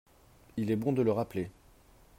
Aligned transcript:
Il 0.57 0.71
est 0.71 0.75
bon 0.77 0.93
de 0.93 1.03
le 1.03 1.11
rappeler 1.11 1.51